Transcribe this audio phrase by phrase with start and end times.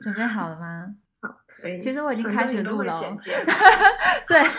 [0.00, 0.94] 准备好了吗？
[1.20, 1.28] 好，
[1.78, 2.98] 其实我已经开始录了。
[4.26, 4.42] 对。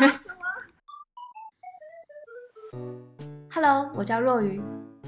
[3.51, 4.62] Hello，我叫若愚，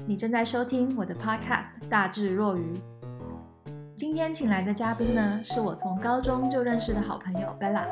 [0.08, 2.72] 你正在收听我的 Podcast《大智若愚》。
[3.96, 7.86] 今天请来的嘉宾呢，是我从高中就认识的好朋友 Bella。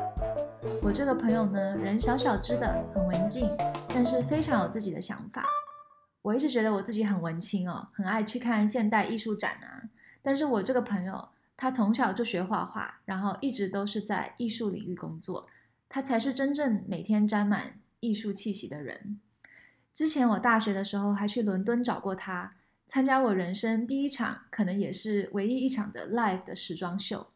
[0.83, 3.49] 我这个朋友呢，人小小只的，很文静，
[3.87, 5.45] 但是非常有自己的想法。
[6.21, 9.83] 我一直觉得我自己很文青哦，很爱去看现代艺术展啊。
[10.21, 15.47] 但是我这个朋友，他从小就学画画，然后一直都是在艺术领域工作，
[15.87, 19.19] 他才是真正每天沾满艺术气息的人。
[19.93, 22.55] 之前我大学的时候还去伦敦找过他，
[22.87, 27.27] 参加我人生第一场，可能也是唯一一场的 live 的时装秀。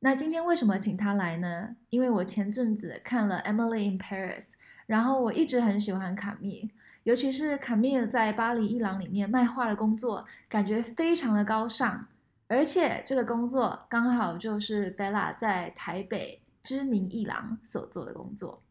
[0.00, 1.74] 那今天为什么请他来呢？
[1.88, 4.42] 因为我前阵子看了《Emily in Paris》，
[4.86, 6.70] 然后我一直很喜欢卡密。
[7.04, 12.06] 尤其是卡米尔在巴黎艺廊里面卖画的工作，感觉非常的高尚，
[12.48, 18.62] 而且这个工作刚好就是 Bella 在台北知名艺廊所做的工作。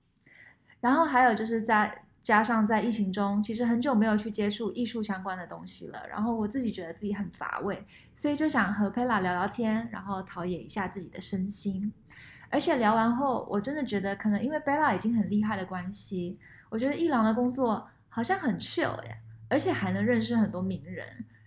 [0.79, 11.91] 然后还有就是在加上在疫情中，其实很久没有去接触艺术相关的东西了，然后我自己觉得自己很乏味，所以就想和 Bella 聊聊天，然后陶冶一下自己的身心。
[12.49, 16.37] 而且聊完后，我真的觉得可能因为 Bella 已经很厉害的关系，
[16.69, 17.87] 我觉得艺廊的工作。
[18.07, 19.17] 好像很 chill 耶，
[19.49, 21.05] 而且还能认识很多名人，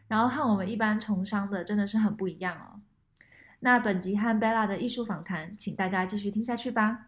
[0.09, 2.81] 然后和我们一般从商的真的是很不一样哦。
[3.61, 7.06] 那本集和 Bella 的艺术访谈，请大家继续听下去吧。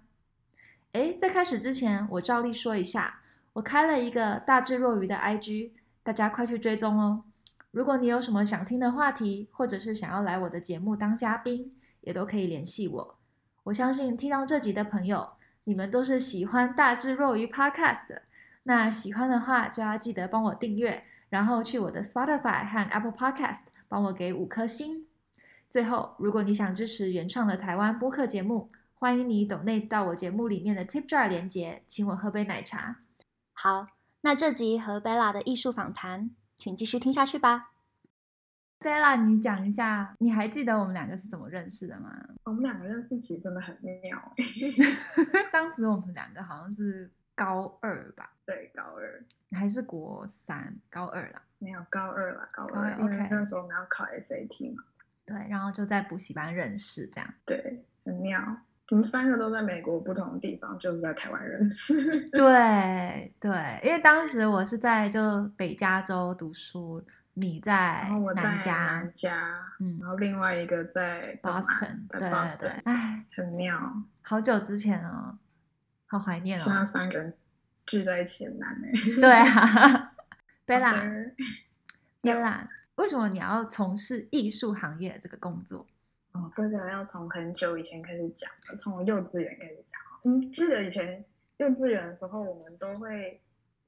[0.92, 3.20] 诶，在开始之前，我照例说一下，
[3.52, 5.70] 我开了一个大智若愚的 IG，
[6.02, 7.24] 大家快去追踪哦。
[7.70, 11.70] 如果你有什么想听的话题，或者是想要来我的节目当嘉宾，
[12.00, 13.18] 也都可以联系我。
[13.62, 18.22] 我相信听到这集的朋友，你们都是喜欢大智若愚 Podcast 的。
[18.64, 25.06] 那喜欢的话，就要记得帮我订阅，然后去我的 Spotify 和 Apple Podcast 帮我给五颗星。
[25.68, 32.96] 最后，如果你想支持原创的台湾播客节目，欢迎你 donate 到我节目里面的 Tip Jar 连结，请我喝杯奶茶。
[33.52, 33.86] 好，
[34.22, 37.70] 那这集和 Bella 的艺术访谈，请继续听下去吧。
[38.80, 42.10] Bella，你讲一下，你还记得我们两个是怎么认识的吗？
[42.42, 44.32] 我们两个认识其实真的很妙。
[45.52, 47.08] 当时我们两个好像是。
[47.40, 49.24] 高二吧，对，高二。
[49.58, 54.84] 还是国三，高二啦，没有高二啦，高二，OK，那时候我们要考 SAT 嘛，
[55.24, 58.58] 对，然后就在补习班认识，这样，对，很妙，
[58.90, 61.94] 我们三个都在美国不同的地方，就是在台湾认识，
[62.30, 67.02] 对对，因为当时我是在就北加州读书，
[67.32, 72.30] 你在南加，我在南加，嗯，然后另外一个在 Boston，对对
[72.60, 75.38] 对，哎，很妙，好久之前哦。
[76.10, 76.60] 好怀念哦！
[76.60, 77.32] 现在三个人
[77.86, 78.90] 聚在一起很难哎。
[79.14, 80.12] 对啊，
[80.66, 82.66] Bella，Bella，
[82.96, 85.86] 为什么你要从事艺术行业这个工作？
[86.32, 90.00] 哦，这个要从很久以前开始讲，从幼稚园开始讲。
[90.24, 91.24] 嗯，记得以前
[91.58, 93.40] 幼稚园的时候，我们都会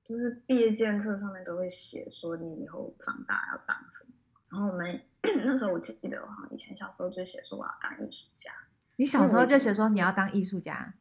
[0.04, 4.12] 就是毕业纪念册上面都会写说你以后长大要当什么。
[4.48, 5.02] 然后我们
[5.44, 8.52] 那时候我记得，我好像以前小时候就写说我要当艺术家。
[8.96, 10.94] 你小时候就写说你要当艺术家？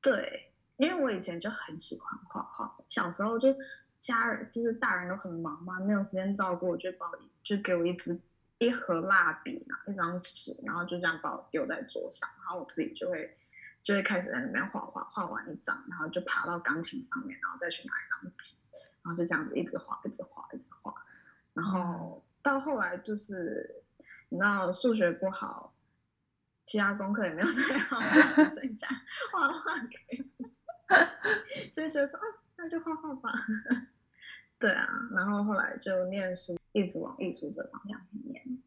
[0.00, 3.54] 对，因为我以前就很喜欢画画，小时候就
[4.00, 8.18] 家人就是大人都很忙嘛，没有时间照顾我，就把我就给我一支
[8.58, 13.36] 一盒蜡笔啊，一张纸，然后就这样把我丢在桌上，然后我自己就会
[13.82, 18.56] 就会开始在那边画画，画完一张，然后就爬到钢琴上面，然后再去拿一张纸，
[19.02, 20.94] 然后就这样子一直画，一直画，一直画，
[21.54, 23.82] 然后到后来就是
[24.28, 25.74] 你知道数学不好。
[26.68, 28.86] 其他功课也没有太好，剩下
[29.32, 29.78] 画画
[31.74, 32.26] 就觉得说啊，
[32.58, 33.32] 那就画画吧。
[34.60, 38.62] 对啊，然后后来就念书，一直往艺术这方向去念。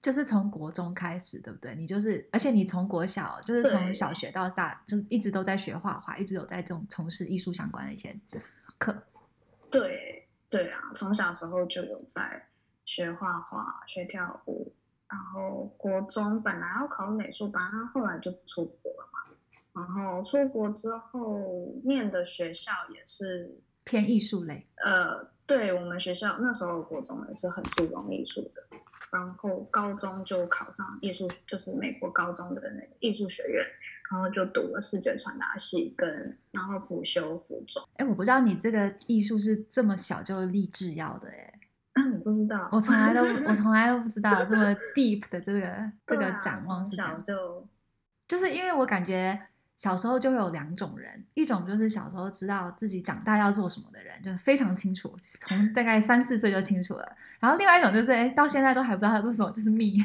[0.00, 1.76] 就是从国中开始，对不对？
[1.76, 8.18] 你就是，而且你从国小，就是从小学到大，就是一直都在学画画，一直有在这种从事艺术相关的一些
[8.78, 9.00] 课。
[9.70, 12.48] 对对啊，从小时候就有在
[12.84, 14.61] 学画画、学跳舞。
[15.32, 19.34] 然后国中本来要考美术班，他后来就出国了嘛。
[19.72, 24.66] 然后出国之后念的学校也是偏艺术类。
[24.84, 28.62] 呃，对我们学校那时候国中也是很注重艺术的。
[29.10, 33.64] 然后高中就考上艺术，就是美国高中的那个艺术学院，
[34.10, 37.82] 然后就读了视觉传达系，跟然后辅修服装。
[37.96, 41.54] 哎，我不知道你这个艺术是这么小就立志要的哎。
[41.94, 47.66] 嗯，不知道， 我从来都我从来都不知道这么 deep 的这个、 啊、这个展望是这样，就
[48.28, 49.38] 就是因为我感觉
[49.76, 57.16] 小时候就会有两种人，一种就是小时候知道自己长大要做什么的人，就非常清楚，从大概三四岁就清楚了。
[57.40, 60.02] 然后另外一种就是，哎，到现在都还不知道他做什么，就是 me。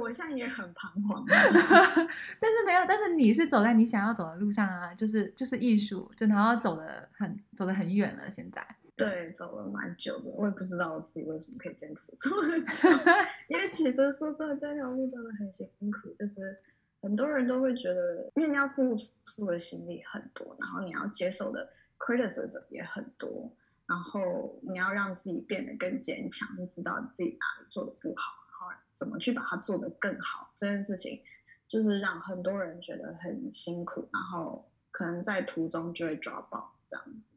[0.00, 1.24] 我现在也很彷徨。
[1.26, 8.30] 但是没有，但是你是走在你想要走的路上啊，就是就是艺术，就然后走的很走的很远了。
[8.30, 8.64] 现在
[8.98, 12.88] 对，走了蛮久的，我也不知道我自己为什么可以坚持这么久。
[13.48, 16.56] 因为其实说真的，这条路真的很辛苦，就是
[17.00, 23.50] 很多人都会觉得，因为你要付出的心力很多，然后你要接受的 criticism 也很多。
[23.86, 30.52] 然后你要让自己变得更坚强，你知道自己哪里做的不好，然后怎么去把它做得更好。
[30.54, 31.18] 这件事情
[31.66, 37.27] 就是让很多人觉得很辛苦，然后可能在途中就会抓爆这样子。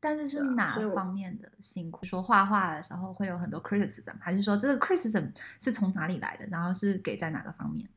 [0.00, 2.04] 但是是哪方面的辛苦？
[2.04, 5.30] 说画画的时候会有很多 criticism，还是说这个 criticism
[5.60, 6.46] 是从哪里来的？
[6.46, 7.88] 然后是给在哪个方面？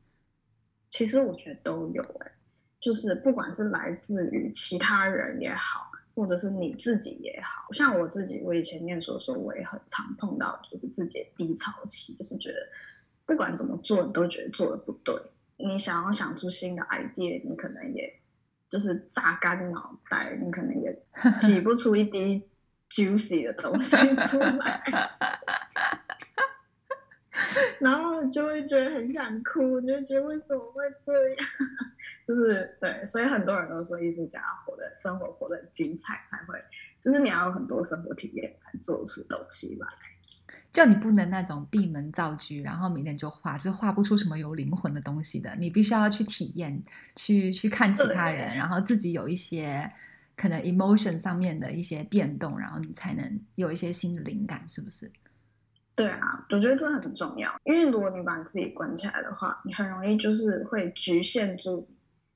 [0.88, 2.32] 其实我觉得都有哎，
[2.78, 5.90] 就是不管是来自于其他人也好。
[6.16, 12.68] 或者是你自己也好，像我自己，我以前念书的时候，我也很常碰到，就是自己的低潮期，就是觉得
[13.26, 15.12] 不管怎么做，你都觉得做的不对。
[15.56, 18.20] 你想要想出新的 idea，你可能也
[18.74, 21.06] 就是榨干脑袋，你可能也
[21.38, 22.50] 挤不出一滴
[22.90, 24.82] juicy 的东西出来。
[27.78, 31.46] 然后就会觉得很想哭，就觉得为什么会这样？
[32.26, 36.58] 就是对，所以很多人都说艺术家活的生活活得很精彩才会，
[37.00, 39.86] 就是你要有很多生活体验才做出东西来。
[40.74, 45.54] 就你不能那种闭门造车，然后明天就画，是画不出什么有灵魂的东西的。
[45.54, 46.82] 你必须要去体验，
[47.14, 49.88] 去去看其他人，然后自己有一些
[50.34, 55.10] 可能 emotion 上面的一些变动，然后你才能有一些新的灵感，是不是？
[55.96, 61.88] 对啊，我觉得这很重要，因为如果你把你自己关起来的话，你很容易就是会局限住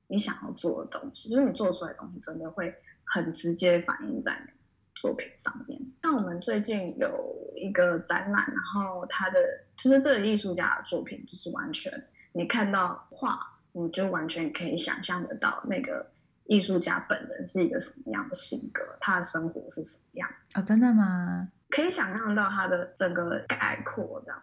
[0.07, 4.53] 你想要做的东西，就是你做出来的东西真的会很直接反映在你
[4.99, 5.79] 作品上面。
[6.03, 9.39] 那我们最近有一个展览，然后他的
[9.75, 11.91] 就是这个艺术家的作品就是完全
[12.33, 13.39] 你看到画，
[13.71, 16.11] 你就完全可以想象得到那个
[16.45, 20.59] 艺术家本人是一个什么样的性格，他的生活是什么样子。
[20.59, 21.49] 哦，真的吗？
[21.69, 24.41] 可以想象到他的整个概括，这样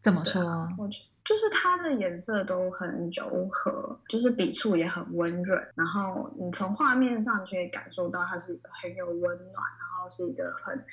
[0.00, 0.42] 怎么说？
[0.78, 5.60] 我觉得就是它的颜色都很柔和，就是笔触也很温润。
[5.74, 10.84] 然后你从画面上就可以感受到它是一个很有温暖，然后是一个很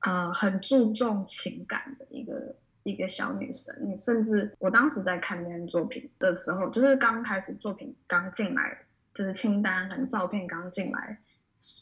[0.00, 3.74] 呃很注重情感的一个一个小女生。
[3.84, 11.18] 你甚至我当时在看那件作品的时候，就是刚开始作品刚进来，就是清单和照片刚进来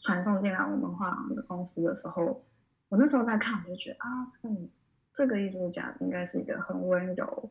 [0.03, 2.43] 传送进来我们画廊的公司的时候。
[2.89, 4.69] 我那时候在看，我就觉得啊，这个女
[5.13, 7.49] 这个艺术家应该是一个很温柔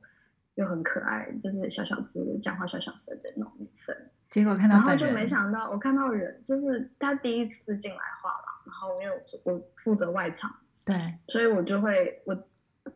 [0.54, 3.94] 又很可爱，就是小小只、讲话小小声的那种女生。
[4.30, 9.14] 结果看到，然后就没想到，我看到人，就是他第一次进来画廊，然后因为
[9.44, 10.50] 我我负责外场，
[10.86, 10.96] 对，
[11.28, 12.48] 所以我就会我。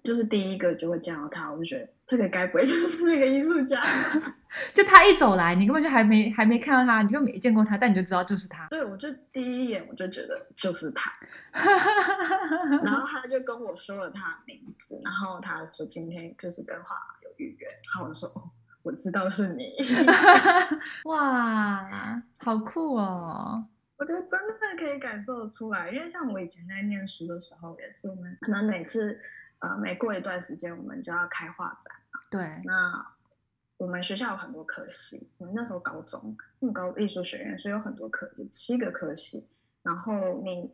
[0.02, 3.82] 就是第一个就会见到他，我就觉得这个该不会就是那个艺术家？
[4.74, 8.66] 就他一走来，你根本就还没还没看到他，你就没见过他，但你就知道就是他。
[8.68, 11.10] 对，我就第一眼我就觉得就是他，
[12.84, 16.94] 然后他就跟我说了他的名字，然后他说今天就是跟画
[17.44, 18.50] 然后我就说哦，
[18.84, 19.74] 我知道是你，
[21.04, 23.64] 哇，好酷哦！
[23.96, 29.20] 我觉得真的可以感受得出来，因为像我以前在念书的时候，也是我们可能每次。
[29.60, 32.20] 呃，每过一段时间，我们就要开画展嘛。
[32.30, 33.04] 对，那
[33.76, 39.48] 我们学校有很多科系，我们那时候高中，那高艺术学院，所以有很多科，有七个科系。
[39.82, 40.72] 然后你，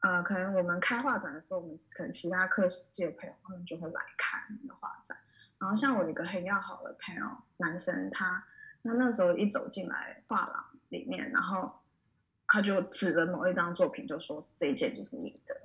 [0.00, 5.16] 呃，可能我们开画展的时候，我们可能其他科技的朋友他们就会来看你的画展。
[5.58, 7.24] 然后像我一个很要好的朋友，
[7.58, 8.42] 男生，他
[8.82, 11.70] 那那时候一走进来画廊里面，然后
[12.46, 15.60] 他就指着某一张作品，就说这一件就是你的。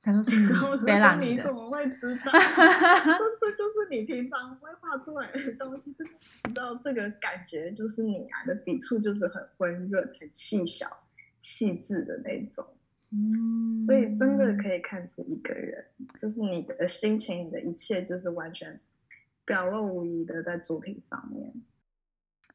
[0.00, 2.30] 他说是你， 然后我说你怎么会知道？
[2.30, 10.86] 这这就是你平常会画出来的东西，知道这个感觉就是你啊，的笔触就是很温润、很细小、
[11.38, 12.64] 细致的那种。
[13.14, 15.84] 嗯，所以真的可以看出一个人，
[16.18, 18.76] 就是你的心情、你的一切，就是完全
[19.44, 21.52] 表露无遗的在作品上面。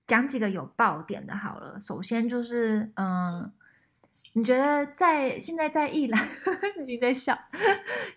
[0.05, 3.53] 讲几个有爆点的，好了，首先就是嗯。
[4.35, 6.19] 你觉得在现在在艺廊，
[6.81, 7.37] 已经在笑。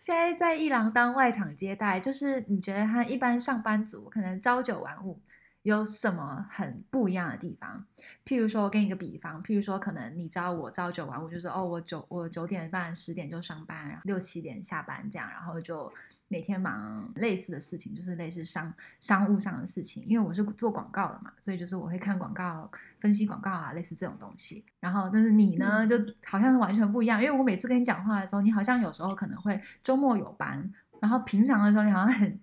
[0.01, 5.21] 现在在艺廊当外场接待，就是你觉得他一般上班族可能朝九晚五
[5.63, 7.85] 有什么很不一样的地方？
[8.25, 15.93] 譬如说，我给你个比方，譬如说，可能你知道我朝九晚五，就是哦，我九我九点半十点就上班，然后六七点下班这样，然后就。
[16.29, 20.03] 每天忙类似的事情，就是类似商商务上的事情。
[20.07, 24.65] 因为我是做广告的嘛，所以就是我会看广告、分析广告啊，类似这种东西。
[24.81, 27.23] 然后，但是你呢，就好像完全不一样。
[27.23, 32.41] 因为我每次跟你讲话的时候，你好像有时候可能会周末有班，然后平常的时候你好像很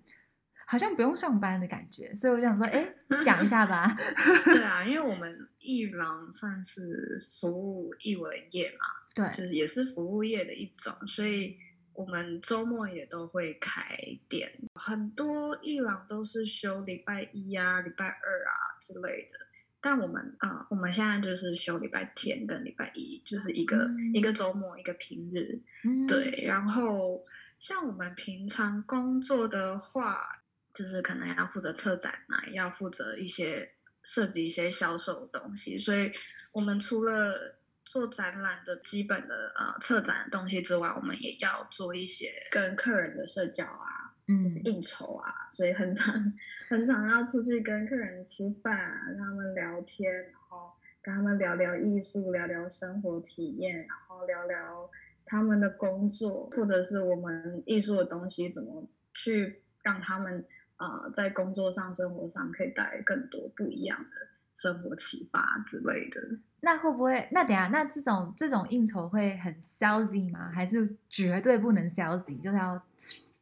[0.70, 3.92] 好像不用上班的感觉，所以我想说，哎，讲一下吧。
[4.46, 11.56] 对啊， 因为我们艺廊算是服务艺文业嘛，对，就是也是服务业的一种，所以
[11.92, 13.98] 我们周末也都会开
[14.28, 14.48] 店。
[14.76, 19.38] 很多艺廊都是休礼拜一啊、礼拜二啊之类的。
[19.82, 26.44] 但我们啊、呃，我们现在就是休礼拜天跟礼拜一，就是一个、嗯、一个周末一个平日，嗯、对。
[26.46, 27.20] 然后
[27.58, 30.39] 像我们平常工作的话，
[30.80, 33.70] 就是可能要负责策展嘛，要负责一些
[34.02, 36.10] 设计一些销售的东西，所以
[36.54, 44.16] 我们除了做展览的基本的呃策展的东西之外，我们也要做一些跟客人的社交啊。
[44.26, 46.14] 嗯，应酬啊，所以很常
[46.70, 50.70] 很常要出去跟客人吃饭啊，跟他们聊天，然后
[51.02, 54.90] 跟他们聊聊艺术，聊聊生活体验，然后聊聊
[55.26, 60.46] 他们的工作，或者是我们艺术的东西怎么去让他们
[60.80, 66.20] 呃在工作上、生活上可以带来更多不一样的生活启发之类的。
[66.60, 67.28] 那会不会？
[67.30, 70.50] 那等下，那这种这种应酬会很 salesy 吗？
[70.52, 72.82] 还是绝对不能 salesy，就是要？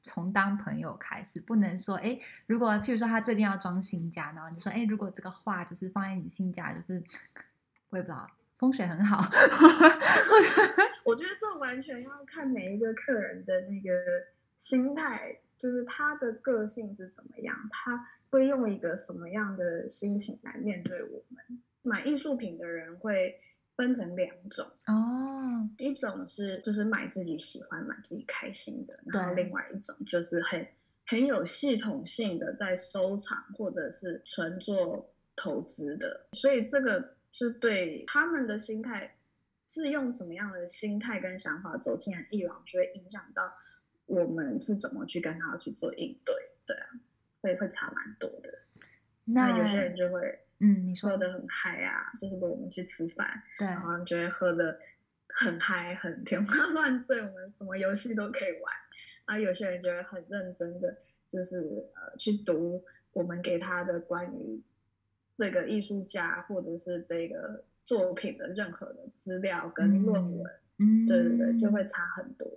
[0.00, 7.02] 从当朋友开始，不能说哎，如果譬如说他最近要装新家，然后你说哎，如果这个画就是放在你新家，就是
[7.90, 8.26] 我也不知道
[8.56, 9.18] 风水很好。
[11.04, 13.90] 我觉得这完全要看每一个客人的那个
[14.56, 21.62] 心态，就是他的个性是怎么样，他会用一个什么样的心情来面对我们。
[21.82, 23.38] 买艺术品的人会。
[23.78, 30.66] 分成两种哦，一种是就是买自己喜欢、买自己开心的，然后另外一种就是很
[31.06, 39.14] 很有系统性的在收藏或者是纯做投资的，所以这个是对他们的心态
[39.64, 43.54] 是用什么样的心态跟想法走进来艺廊，就会影响到
[44.08, 46.34] 我们是怎么去跟他去做应对，
[46.66, 46.86] 对啊，
[47.40, 48.50] 所以会差蛮多的。
[49.24, 50.40] 那有些人就会。
[50.60, 54.76] 嗯，你说喝得很嗨啊，就是跟我们去吃饭，对，然后觉得喝的
[55.28, 58.62] 很嗨，很天花乱坠，我们什么游戏都可以玩。
[59.24, 60.98] 然后有些人就会很认真的，
[61.28, 61.58] 就是
[61.94, 64.60] 呃去读我们给他的关于
[65.32, 72.50] 这个艺术家或者是这个作品的任何的资料跟论文，嗯，对对对，就会差很多。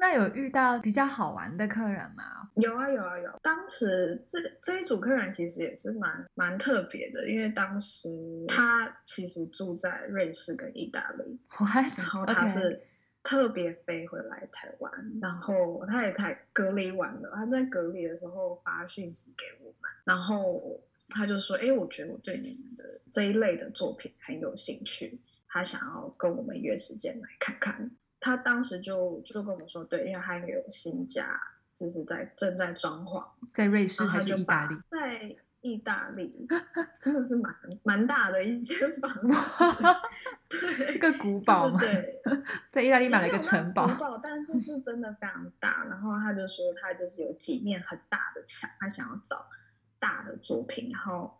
[0.00, 2.50] 那有遇到比较好玩的客人吗？
[2.54, 3.38] 有啊有啊有。
[3.42, 8.08] 当时这这一组客人其实也是蛮蛮特别的，因为当时
[8.46, 11.98] 他其实住在瑞士跟意大利，What?
[11.98, 12.80] 然后他是
[13.24, 15.22] 特别飞回来台湾，Okay.
[15.22, 27.90] 然后他也才隔离完了，他在隔离的时候发讯息给我们，然后他就说：“哎，我觉得我对你们的这一类的作品很有兴趣，他想要跟我们约时间来看看。”
[28.20, 31.40] 他当时就就跟我们说，对，因为他有新家，
[31.72, 34.76] 就是在正在装潢，在瑞士还是意大利？
[34.90, 36.46] 在意大利，
[37.00, 39.34] 真的是蛮蛮大的一间房子，
[40.48, 41.78] 对，是个古堡吗？
[41.80, 42.20] 对，
[42.70, 45.84] 在意大利买了一个城堡，古堡，但是是真的非常大。
[45.84, 49.36] 然后他就说，他就是有几面很大的墙，他想要找
[49.98, 51.36] 大的作品，然后，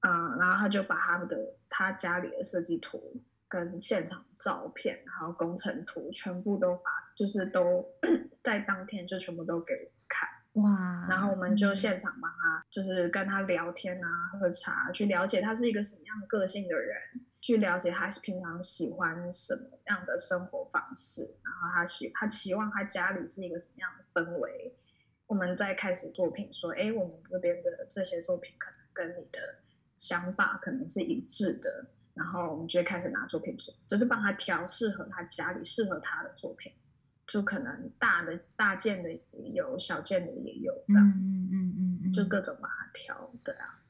[0.00, 3.22] 嗯，然后他就把他们的他家里的设计图。
[3.50, 6.84] 跟现场照片，然后工程图全部都发，
[7.16, 7.84] 就是都
[8.44, 10.28] 在当天就全部都给我看
[10.62, 11.06] 哇！
[11.10, 16.96] 然后我们就现场帮他，就是跟他聊天啊，喝茶，去了解他是一个什么样的个性的人，
[17.40, 24.76] 去了解他是平常喜欢什么样的生活方式，然后他希他期望他家里是一个什么样的氛围。
[25.26, 29.38] 我们再开始作品，说，哎，我们这边的这些作品可能跟你的
[29.96, 31.86] 想法可能是一致的。
[32.20, 36.70] 然后我们就会开始拿作品做，就是帮他挑适合他家里、适合他的作品，
[37.26, 43.80] 就可能大的大件的也有，小件的也有，这样，嗯嗯嗯嗯，就各种帮他挑，对啊。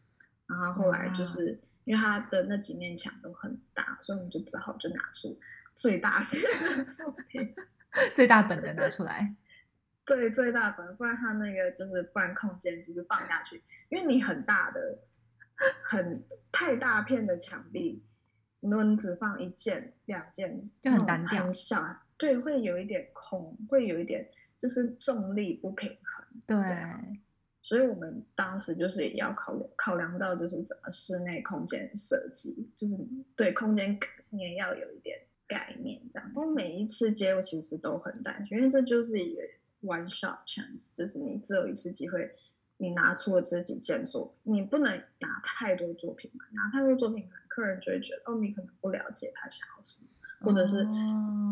[0.47, 5.37] 然后后来就是因为他的那几面墙都很大，所以我们就只好就拿出
[5.75, 6.41] 最大件
[6.77, 7.53] 的作品，
[8.15, 9.35] 最大本的拿出来，
[10.07, 15.01] 对，最大本，不然他那个就是不然空间就是放下去，因为你很大的、
[15.83, 18.05] 很太大片的墙壁。
[18.61, 26.27] 轮子放一件、两件，就很单调，很小，对，会有一点空，会有一点就是重力不平衡。
[26.47, 27.21] 对，对，
[27.63, 32.97] 所以我们当时就是也要考虑考量到，就是整个室内空间设计，就是
[33.35, 33.99] 对空间
[34.29, 36.31] 你也要有一点概念，这样。
[36.35, 39.41] 我每一次接，我其实都很担心，因为这就是一个
[39.83, 42.37] one shot chance，就是你只有一次机会。
[42.81, 46.45] 你拿出了这几件作品，你不能拿太多作品嘛？
[46.53, 50.11] 拿太多作品，客人就会觉得哦，你可能不了解他想要什么，
[50.41, 50.87] 或者是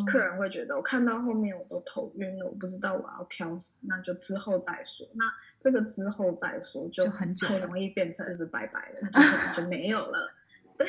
[0.07, 5.07] 客人会觉得我看到后面我都头晕了，我不知道我要挑什么，那就之后再说。
[5.15, 5.31] 那
[5.61, 10.33] 这个之后再说就很很容易变成就是拜拜了， 就可能就没有了。
[10.79, 10.87] 对，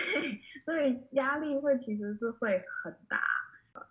[0.61, 3.19] 所以压力会其实是会很大，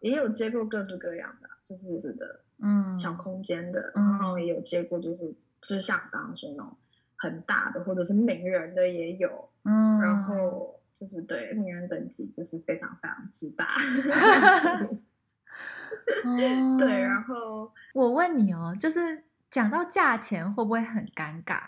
[0.00, 6.76] 也有接过各式各样的，就是的，嗯，小空间的，嗯、然后也有接过就是就是像刚刚说那种
[7.16, 13.66] 很大的，或者是名人的也有，嗯，然后就是对名人等级就是非常非常之大。
[16.24, 21.60] 哦、对，然后 我问你哦，就是讲到价钱会不会很尴尬，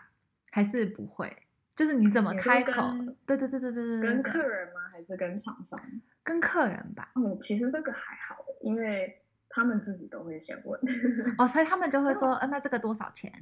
[0.51, 1.37] 还是不会？
[1.75, 2.91] 就是你怎么开口？
[3.27, 4.81] 对对对对对对，跟客人吗？
[4.93, 5.81] 还是跟厂商？
[6.23, 7.11] 跟客人吧。
[7.15, 10.79] 嗯，其实这个还好，因为他们自己都会先问。
[11.39, 13.33] 哦，所以他们就会说，那这个多少钱？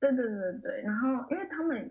[0.00, 1.90] 对对对对，然后因为他们，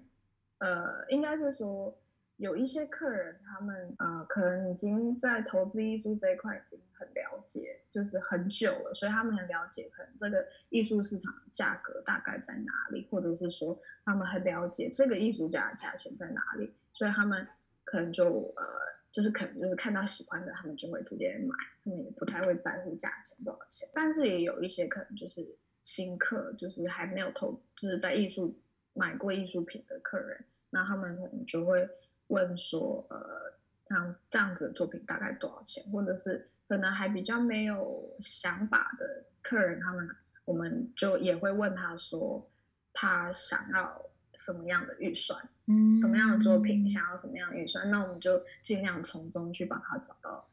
[0.60, 1.98] 呃，应该是说。
[2.38, 17.48] 有一些客人，他们呃，可能已经在投资艺术这一块已经很了解，就是很久了，所以他们很了解可能这个艺术市场价格大概在哪里，或者是说他们很了解这个艺术家的价钱在哪里，所以他们
[17.84, 18.64] 可能就呃，
[19.12, 23.88] 就是可能就是看到喜欢的，他们就会直接买，他们也不太会在乎价钱多少钱。
[23.94, 25.42] 但是也有一些可能就是
[25.84, 28.60] 新客，就是还没有投资在艺术
[28.94, 31.88] 买过艺术品的客人，那他们可能就会。
[32.28, 33.54] 问说，呃，
[33.90, 35.84] 像这样子的作品大概多少钱？
[35.92, 40.10] 或者是可能还比较没有想法的客人，他们
[40.46, 42.50] 我们就也会问他说，
[42.94, 44.02] 他想要
[44.36, 45.48] 什么样的预算？
[45.68, 47.92] 嗯，什么样的作品想要什么样的预算？
[47.92, 50.50] 那我们就尽量从中去帮他找到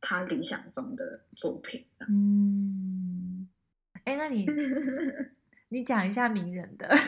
[0.00, 1.86] 他理想中的作品。
[1.94, 2.18] 这样子。
[2.18, 2.93] 嗯，
[4.04, 4.46] 哎，那你
[5.70, 6.88] 你讲一下名人的。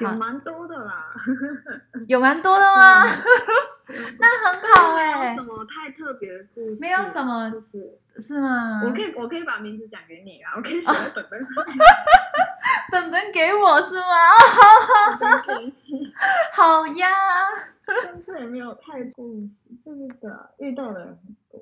[0.00, 1.14] 有蛮多的啦，
[2.08, 3.04] 有蛮多的 吗？
[4.18, 5.20] 那很好哎、欸。
[5.20, 8.82] 没有什么太特别的故事，没有什么，就是是吗？
[8.84, 11.76] 我可以，我可以把名字讲给你啊，我可以写在本本上面。
[12.90, 14.04] 本本给我是吗？
[16.52, 17.06] 好呀。
[17.86, 21.60] 但是也没有太故事，就是的，遇到的人很多。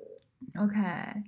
[0.63, 1.23] OK。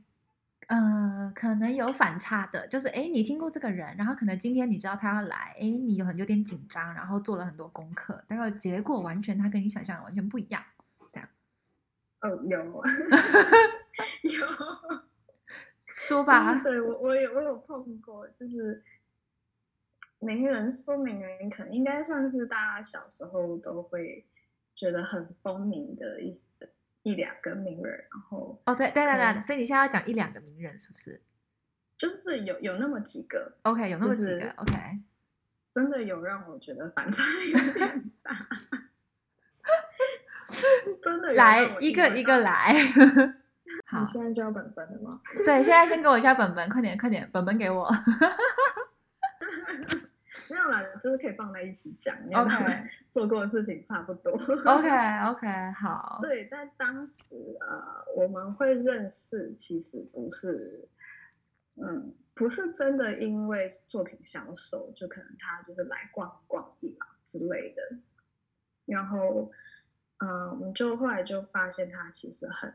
[0.68, 10.64] 呃，可能有反差的，就是哎，你听过这个人，然后可能今天你知道他要来，哎，你有很有点紧张，然后做了很多功课，但是结果完全他跟你想象的完全不一样，
[11.14, 11.30] 这样。
[12.22, 12.60] 哦，有，
[14.24, 14.48] 有，
[15.88, 16.62] 说吧。
[16.64, 18.84] 对我，我有，我有碰过，就是
[20.20, 24.26] 名人说名人，可能应该算是大家小时候都会
[24.76, 26.48] 觉得很风靡的一些。
[27.06, 31.22] 一两个名人，然后哦，对对对对，所以你现在要讲一两个名人，是不是？
[31.96, 34.74] 就是有有那么几个，OK，有那么几个、就是、，OK，
[35.72, 38.36] 真的有让我觉得反差有点大，
[41.04, 42.74] 真的有来一个一个来。
[43.86, 45.10] 好，你现在交本本了吗？
[45.46, 47.88] 对，现在先给我一下本本，快点快点，本本给我。
[50.50, 54.34] 没有啦，就是可以放在一起讲，因为他们做过的事情差不多。
[54.34, 54.90] OK
[55.30, 56.20] OK，好。
[56.22, 60.88] 对，在当时呃，我们会认识，其实不是，
[61.76, 67.98] 嗯，不是真的因为作品销售，就可能他就是来逛逛一嘛之类的。
[68.86, 69.52] 然后，
[70.18, 72.74] 嗯、呃，我们就后来就发现他其实很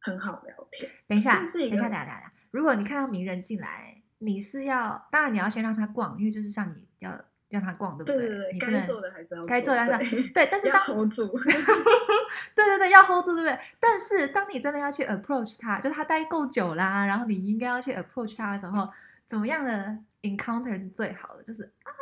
[0.00, 0.90] 很好聊天。
[1.06, 4.00] 等一下，等一下，等一下，等一下，如果你看到名人进来。
[4.24, 7.10] 你是要，当然你要先让他逛，因为就是像你要
[7.50, 8.16] 让他逛，对不对？
[8.16, 11.26] 对对对，你不能该做的还是要该做的，对，对，但是当 hold 住，
[12.54, 13.58] 对对对，要 hold 住，对不对？
[13.78, 18.88] 但是当你真的要去 approach 他，就是他待够久啦，然后你应该要去 approach 他的时候，
[19.26, 21.42] 怎么样的 encounter 是最好的？
[21.44, 21.92] 就是啊，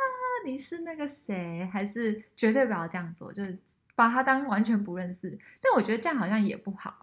[0.45, 1.69] 你是那个谁？
[1.71, 3.57] 还是绝对不要这样做，就是
[3.95, 5.37] 把他当完全不认识。
[5.61, 6.95] 但我觉得这样好像也不好，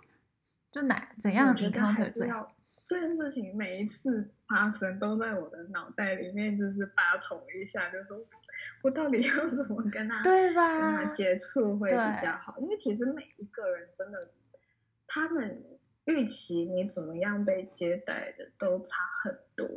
[0.73, 2.51] 就哪怎样的 encounter 最好？
[2.91, 8.21] 这件事情每一次发生都在我的脑袋里面，就是拔虫一下，就说
[8.83, 10.97] 我到底要怎么跟他 对吧？
[10.97, 12.59] 跟他接触会比较好。
[12.59, 14.33] 因为其实每一个人真的，
[15.07, 15.63] 他们
[16.07, 19.69] 预期你怎么样被接待的都差很多。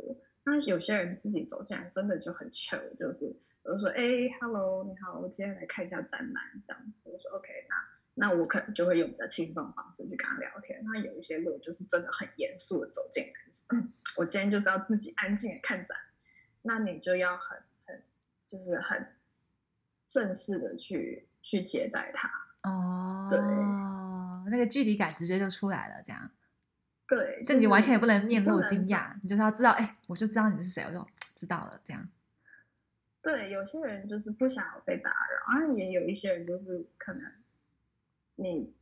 [0.42, 4.02] 那有些人自己走进来真的就很糗，就是比如说哎
[4.40, 7.02] ，hello，你好，我今天来看一下展览，这样子。
[7.04, 7.93] 我说 OK，那。
[8.16, 10.80] 那我可能就会用比较轻松的方式去跟他聊天。
[10.84, 15.96] 那有一些路就是真的很严肃的走进来，嗯，我今天就是要自己安静的看展，
[16.62, 18.02] 那你就要很很
[18.46, 19.16] 就是很
[20.06, 22.30] 正式的去去接待他。
[22.62, 23.40] 哦，对，
[24.48, 26.30] 那个距离感直接就出来了，这样。
[27.08, 32.08] 对，就你完全也不能面露惊讶，你就是要知道，哎，我就知道你是谁，我就知道了，这样。
[33.20, 37.32] 对，有些人就是不想要被打扰，然后也有一些人就是可能。
[38.36, 38.74] 你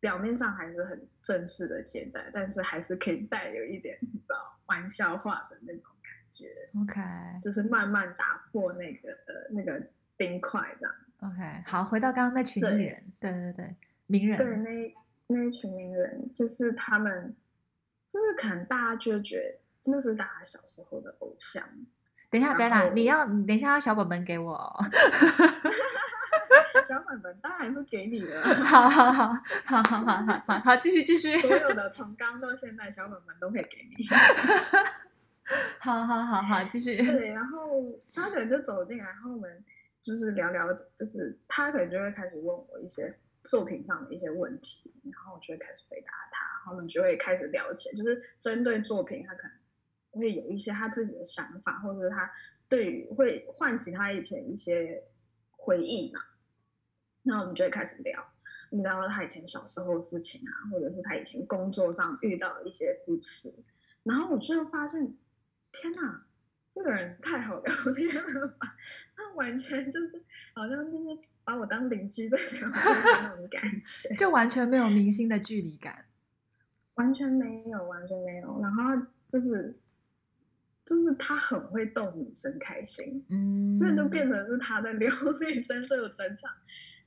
[0.00, 6.46] 表面上还是很正式的接待，但是还是可以带有一点你知道玩笑话的那种感觉。
[6.80, 7.00] OK，
[7.40, 9.80] 就是慢慢打破那个呃那个
[10.16, 10.94] 冰块这样。
[11.20, 12.78] OK，好，回到刚刚那群人，
[13.20, 14.94] 对对对对，名人，对那
[15.28, 17.36] 那一群名人，就是他们，
[18.08, 21.62] 就是可能大家就觉得那是大家小时候的偶像。
[22.28, 24.76] 等一下，贝拉，你要你等一下要小本本给我。
[26.86, 28.42] 小本本当然是给你的。
[28.64, 29.32] 好好好
[29.64, 31.36] 好好好好好，继续继续。
[31.38, 34.06] 所有的从刚到现在，小本本都可以给你。
[35.78, 36.96] 好好好好，继续。
[36.96, 37.82] 对，然后
[38.14, 39.64] 他可能就走进来，然后我们
[40.00, 49.52] 就是聊聊，就是他可能就会开始问我一些作品上的一些问题，然后我就会开始回答他，然后我们就会开始聊起来，就是针对作品，他可能。
[50.14, 52.30] 会有一些他自己的想法，或者是他
[52.68, 55.02] 对于会唤起他以前一些
[55.52, 56.20] 回忆嘛，
[57.22, 58.32] 那我们就会开始聊，
[58.70, 63.54] 聊到他以前小时候的事情啊，或者是他以前工作上遇到的一些故事，
[64.02, 65.14] 然后我就发现，
[65.70, 66.24] 天哪，
[66.74, 68.76] 这个人太好聊天了吧，
[69.16, 70.22] 他完全就是
[70.54, 76.06] 好像就是把我当邻居在聊天的那种感觉，就完全没有明星的距离感，
[76.94, 78.82] 完全没有，完全没有，然后
[79.28, 79.78] 就是。
[80.84, 86.50] 就是他很会逗女生开心，嗯，所以就变成是他在撩女生，所以有整场。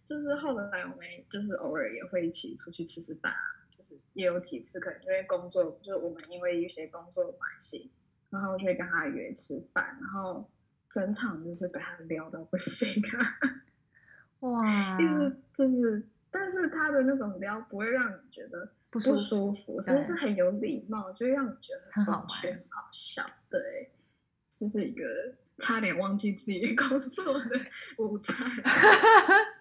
[0.06, 7.92] 就是后来我们就是偶尔也会一起出去吃吃饭啊，就是也有几次可能因为工作，就是我们因为一些工作关系，
[8.30, 10.50] 然后就会跟他约吃饭，然后
[10.90, 13.36] 整场就是被他撩到不行啊，
[14.48, 18.72] 哇，就是就是，但是他的那种撩不会让你觉得。
[18.92, 23.26] 不舒服，其实是很有礼貌，就让你觉得很好玩、很好笑。
[23.50, 23.92] 对，
[24.58, 25.04] 就是一个
[25.58, 27.60] 差点忘记自己工作的
[28.00, 28.34] 午餐。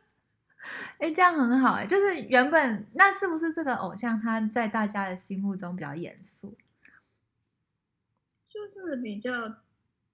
[0.99, 6.57] 哎、欸，这样很好哎，就是原本那是不是这个偶像他在大家的心目中比较严肃？
[8.47, 9.57] 就是比较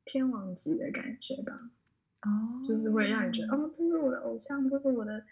[0.04, 1.70] 天王级的感觉吧。
[2.22, 5.24] 哦，就是会让你觉得，哦，这是我的偶像，这是我的。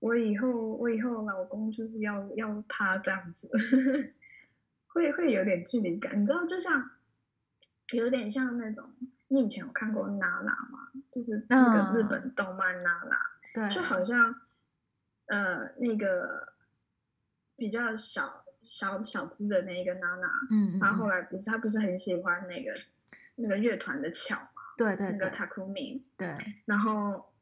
[0.00, 3.48] 我以后，我以后老公就是要要他这样子，
[4.88, 6.90] 会会有点距离感，你知道，就像
[7.92, 8.90] 有点像那种，
[9.28, 10.90] 你以前有看过娜娜吗？
[11.12, 13.16] 就是那个日本动漫娜娜，
[13.54, 14.34] 对，就好像
[15.26, 16.54] 呃那个
[17.56, 22.70] 比较小小小资的那一个娜娜，嗯，她后来不是她不是很喜欢那个
[23.36, 26.34] 那个乐团的巧嘛，对对，那个 Takumi，对，
[26.66, 27.32] 然后。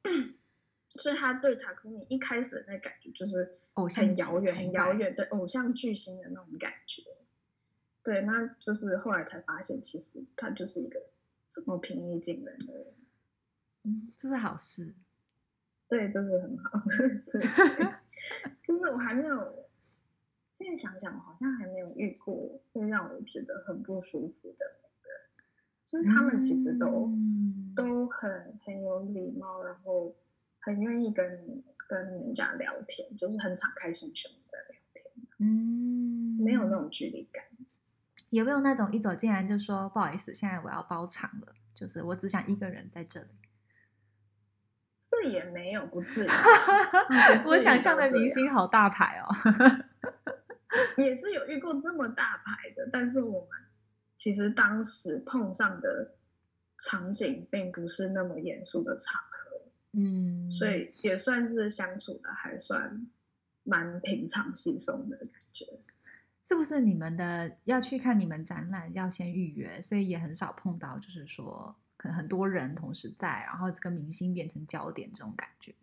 [0.96, 3.48] 所以他对塔库米一开始的那感觉就是
[3.94, 7.04] 很遥远、很遥远，对偶像巨星的那种感觉。
[8.02, 11.00] 对，那就是后来才发现，其实他就是一个
[11.48, 12.86] 这么平易近人的人。
[13.84, 14.92] 嗯，这是好事。
[15.90, 17.50] 对，这是很好的事情。
[18.66, 19.68] 就是我还没有，
[20.54, 24.74] 现在想想，好像还没有遇过会让我觉得很不舒服的人。
[25.84, 30.14] 就是他们其实都、嗯、都很很有礼貌，然后。
[30.62, 35.06] 很愿意跟跟人家聊天，就是很敞开心胸的聊天，
[35.38, 37.42] 嗯，没有那种距离感。
[38.28, 43.28] 有没有那种一走进来就说不好意思，现在我要包场了，就是我只想一个人在这里。
[45.10, 46.28] 这也没有，不至于。
[47.44, 49.26] 我想象的明星好大牌哦，
[50.96, 53.48] 也是有遇过这么大牌的，但是我们
[54.14, 56.14] 其实当时碰上的
[56.78, 59.62] 场景并不是那么严肃的场合。
[59.92, 63.04] 嗯，所以也算是相处的还算
[63.64, 65.66] 蛮平常轻松的感觉，
[66.44, 66.78] 是不是？
[66.80, 75.74] 你们的要去看你们展览要先预约，所以也很少碰到，就是说可能很多人同时在，然后这个明星变成焦点这种感觉。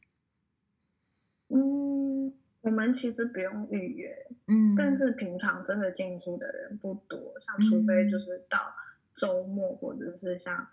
[1.49, 8.73] 嗯，我们其实不用预约，嗯，但是平常真的进出的人不多，像除非就是到
[9.13, 10.67] 周末或者是像。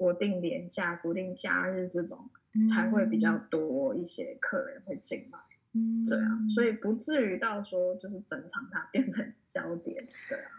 [0.00, 2.30] 国定年假、国定假日这种
[2.66, 5.38] 才会比较多一些客人会进来，
[5.74, 9.94] 嗯，对啊，所以不至于到说就是整场它变成焦点，
[10.26, 10.50] 对啊。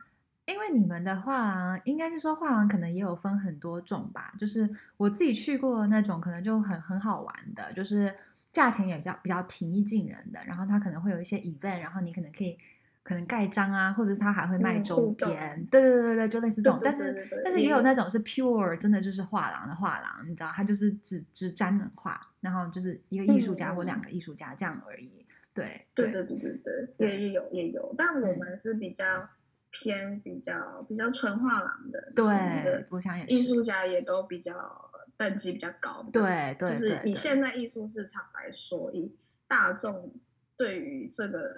[0.51, 8.13] 因为你们的画廊应该是说画廊可能也有分很多种吧，就是我自己去过的那种，可能就很很好玩的，就是
[8.51, 12.57] 价钱也比较比较平易近人的，然后它可能会有一些 event，然后你可能可以。
[13.03, 16.79] 可能盖章啊，或者是它还会卖周边，嗯、对对对对，就类似这种。
[16.83, 25.25] 但是但是也有那种是 pure，真的就是画廊的画廊，你知道，它就是只只沾人画，然后就是一个艺术家或两个艺术家这样而已。
[25.51, 29.27] 对对对对对对，也也有也有，但我们是比较
[29.71, 32.11] 偏比较比较纯画廊的。
[32.15, 33.33] 对，我想也是。
[33.33, 36.05] 艺术家也都比较等级比较高。
[36.13, 39.15] 对对，就是以现在艺术市场来说，以
[39.47, 40.13] 大众。
[40.57, 41.51] 对于这个，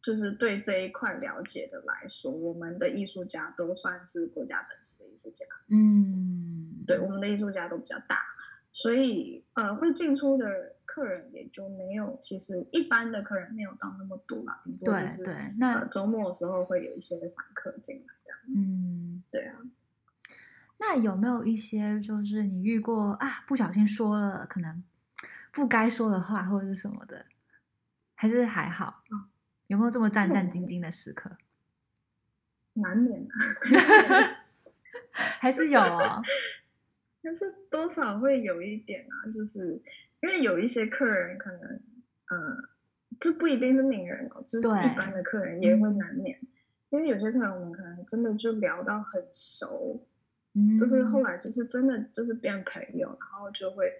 [0.00, 5.44] 就是对这一块了解的来说，我们的艺术家都算是国家等级的艺术家。
[5.68, 8.20] 嗯，对，我们的艺术家都比较大，
[8.72, 14.62] 所以呃，会进出的客人也就没有，其实一般的客人没有到那么多啦。
[14.64, 18.38] 顶多就是对对，那、呃、周末的时候会有一些散客进来这样。
[18.56, 19.58] 嗯，对啊。
[20.78, 24.84] 那有没有一些就是你遇过啊，不小心说了可能
[25.50, 27.26] 不该说的话或者是什么的，
[28.14, 29.02] 还是还好？
[29.10, 29.28] 嗯、
[29.66, 31.36] 有没有这么战战 兢兢的时刻？
[32.74, 34.46] 难免啊，
[35.40, 36.22] 还是有哦。
[37.22, 39.82] 但是多少会有一点啊，就是
[40.20, 41.80] 因为有一些客人可能，
[42.30, 42.68] 嗯，
[43.20, 46.48] 这不一定是名人哦，就是一般的客人也会难免，嗯、
[46.90, 50.06] 因为有些客人我们可能真的就聊到很熟。
[50.58, 53.92] 嗯就是后来就是真的就是变朋友，然后就会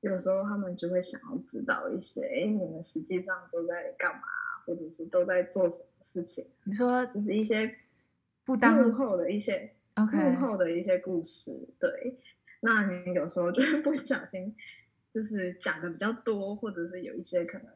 [0.00, 4.22] 有时候他们就会想要知道一些，哎，你们实际上都在干嘛，
[4.64, 6.46] 或者是都在做什么事情？
[6.64, 7.76] 你说就是一些
[8.42, 11.68] 不当幕后的一些幕后的一些故事。
[11.78, 12.18] 对，
[12.60, 14.56] 那你有时候就会不小心
[15.10, 17.68] 就是讲的比较多，或者是有一些可能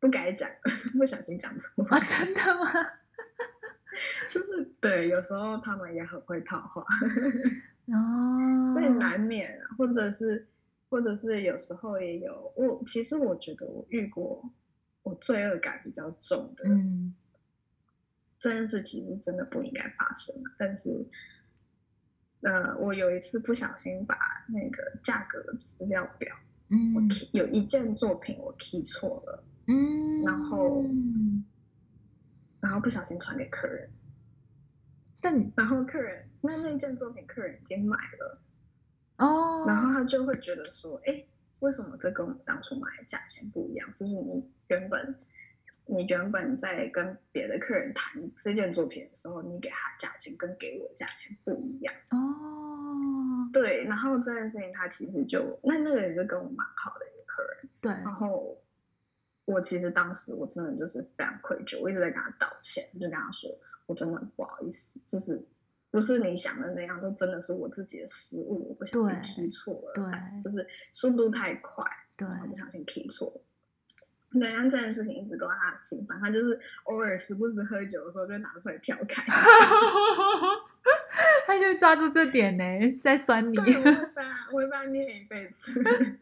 [0.00, 0.50] 不该讲，
[0.98, 1.98] 不小心讲出来。
[1.98, 2.70] 哦，真的吗？
[4.28, 6.82] 就是对，有时候他们也很会套话，
[7.86, 10.48] 哦，所以难免，或者是，
[10.88, 12.82] 或者是有时候也有我。
[12.84, 14.50] 其实我觉得我遇过
[15.04, 17.14] 我罪恶感比较重的，嗯，
[18.40, 20.34] 这件事其实真的不应该发生。
[20.58, 21.06] 但是，
[22.40, 24.16] 呃，我有一次不小心把
[24.48, 26.36] 那个价格的资料表，
[26.74, 30.84] 嗯，我 key, 有一件作品我 key 错了，嗯，然后。
[32.60, 33.90] 然后不小心传给客人，
[35.20, 38.40] 但然后客人那那件作品客人已经买了
[39.18, 41.26] 哦，然后他就会觉得说，哎，
[41.60, 43.86] 为什么这跟我们当初买的价钱不一样？
[43.94, 45.14] 是不是你原本
[45.86, 51.94] 你原本在跟别的客人谈这件作品的时候，你给他价钱跟给我价钱不一样？
[52.10, 58.60] 哦，对，然后这件事情他其实就那那个也是跟我蛮好的一个客人，对，然后。
[59.46, 63.50] 我其实当时我真的就是非常愧疚，我一直在跟他道歉，就跟他说
[63.84, 65.46] 我真的很不好意思，就是
[65.90, 71.84] 不是你想的那样，这真的是我自己的失误，我不小心 key 错了，对，就是速度太快，
[72.16, 73.38] 对，然后不小心 key 错
[74.34, 74.40] 了。
[74.40, 79.24] 对，但这件事情一直都在他的心上，他就是偶尔时不时喝酒的时候就拿出来调侃。
[81.46, 82.62] 他就抓住这点呢，
[83.00, 83.54] 在酸你。
[83.54, 85.54] 对，我会被他，我会被他念一辈子。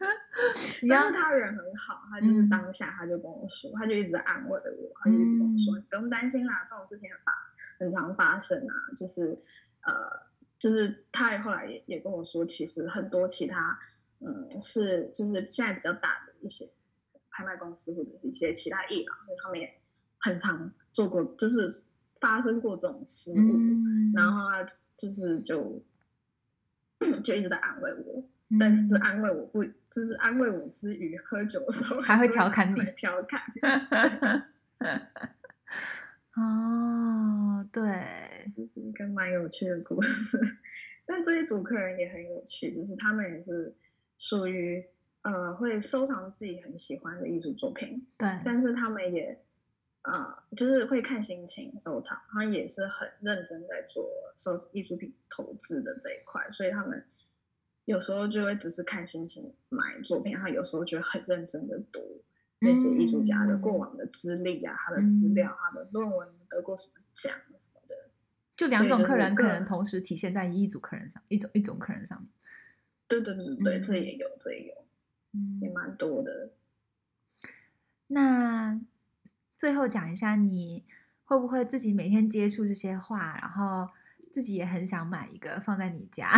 [0.87, 7.33] 然后他人很好，他就是当下他就跟我说，嗯、他就一直在安慰我，他就一直跟我说：“嗯、你不用担心啦，这种事情很发，
[7.79, 9.37] 很常发生啊。”就是
[9.81, 9.93] 呃，
[10.59, 13.79] 就是他也后来也也跟我说，其实很多其他
[14.19, 16.69] 嗯是就是现在比较大的一些
[17.33, 19.69] 拍卖公司或者是一些其他艺廊，他们也
[20.19, 21.67] 很常做过，就是。
[22.23, 24.65] 发生过这种失误，嗯、然后他
[24.97, 25.83] 就是就
[27.21, 33.41] 就一直在安慰我，嗯、但是安慰我不，就是安慰我之余，喝酒的时候还会调侃你， 调侃。
[36.35, 40.39] 哦，对，就是一个蛮有趣的故事。
[41.05, 43.75] 但这一组客人也很有趣，就是他们也是
[44.17, 44.81] 属于
[45.23, 49.43] 呃会收藏自己很喜欢的艺术作品，对，但是他们也。
[50.05, 54.05] 呃，就是会看心情收藏，他也是很认真在做
[54.35, 57.05] 收艺术品投资的这一块，所以他们
[57.85, 62.21] 有时候就会只是看心情买作品，他有时候就很认真的读
[62.59, 67.95] 那些艺术家的过往的资历啊，嗯、他的资料、嗯、他的论文得过什么奖什么的。
[68.57, 72.29] 就两种客人可能同时体现在一组客人上，一种一种客人上面。
[73.07, 74.82] 对对对对，嗯、这也有，这也有，
[75.33, 76.51] 嗯，也蛮多的。
[78.07, 78.79] 那。
[79.55, 80.83] 最后讲一下，你
[81.23, 83.87] 会不会自己每天接触这些画，然后
[84.33, 86.33] 自己也很想买一个放在你家？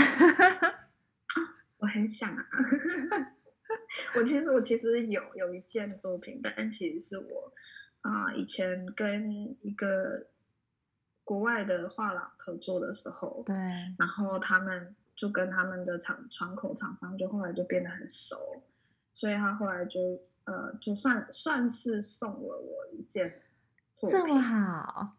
[1.80, 2.46] 我很想啊，
[4.16, 7.52] 我其实我其实有有一件作品，但其实是我
[8.02, 9.32] 啊、呃、以前跟
[9.66, 10.28] 一个
[11.24, 13.56] 国外的画廊合作的时候，对，
[13.98, 18.62] 然后他们就跟他们的厂窗口厂商就后来就变得很熟，
[19.16, 20.22] 所以他后来就。
[20.46, 23.42] 呃，就算算是送了我一件，
[24.08, 25.16] 这么好，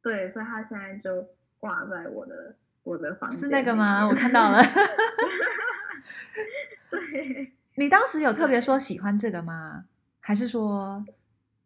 [0.00, 3.40] 对，所以他现在就挂在我的我的房间。
[3.40, 4.06] 是那个吗？
[4.08, 4.62] 我看到了。
[6.88, 9.86] 对， 你当时有特别说喜欢这个吗？
[10.20, 11.04] 还是说，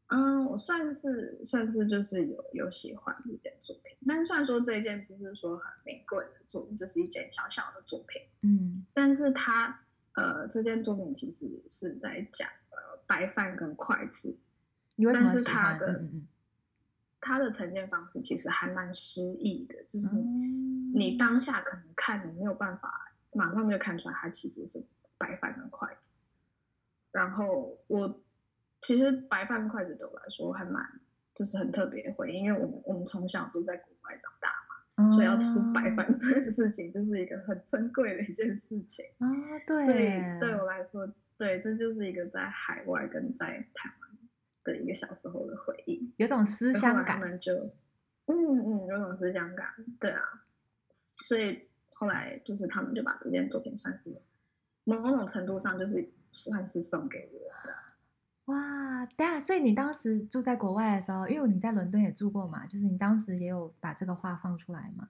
[0.06, 9.82] 嗯，我算是算是就是有有喜欢一件作品，但是虽然说这一件不是说很名贵的作品，就是一件小小的作品，嗯，但是他
[10.16, 12.76] 呃，这件作品其实是在讲呃。
[13.08, 14.36] 白饭跟筷子
[14.96, 15.28] 你为什么？
[15.28, 16.28] 但是他的、嗯嗯、
[17.20, 20.08] 他的呈现方式其实还蛮诗意的，就是
[20.92, 24.84] 你当下可能看你没有办法马上就看出来，它其实是
[25.16, 26.16] 白饭跟筷子。
[27.12, 28.20] 然后我
[28.80, 31.00] 其实白饭筷子对我来说还蛮
[31.32, 34.65] 就是很特别的回忆，因为我们我们从小都在国外长大嘛。
[34.96, 39.60] 所以要吃白饭这件事情，就是一个很珍贵的一件事情啊、哦。
[39.66, 41.06] 对，所以对我来说，
[41.36, 44.10] 对，这就是一个在海外跟在台湾
[44.64, 47.20] 的一个小时候的回忆，有种思乡感。
[47.20, 47.52] 他们就，
[48.24, 49.68] 嗯嗯，有种思乡感。
[50.00, 50.22] 对啊，
[51.24, 54.22] 所以后来就是他们就把这件作品算是
[54.84, 57.74] 某种程度上就是算是送给我的。
[58.46, 65.08] 哇，对啊，所以你当时住在国外的时候，因为你在伦敦也住过嘛，就是你当时也有把这个画放出来吗？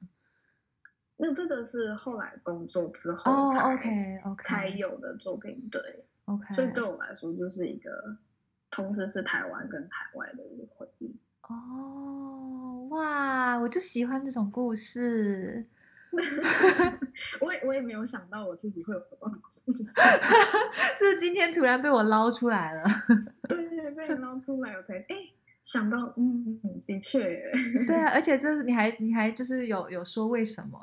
[1.18, 8.18] 那这个是后来工作之后哦、oh, OK OK 才有的作品，对，OK，所以对我来说就是一个
[8.70, 11.16] 同时是台湾跟海外的一个回忆。
[11.42, 15.66] 哦，哇，我就喜欢这种故事。
[17.40, 19.82] 我也我也没有想到我自己会有这种故事，
[20.96, 22.84] 是今天突然被我捞出来了。
[23.48, 25.16] 对对，被你捞出来，我才哎
[25.62, 27.42] 想到，嗯，的确，
[27.86, 30.78] 对啊，而且就是你还你还就是有有说为什么